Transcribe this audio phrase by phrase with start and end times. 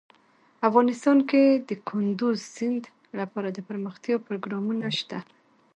[0.69, 2.83] افغانستان کې د کندز سیند
[3.19, 5.19] لپاره دپرمختیا پروګرامونه شته.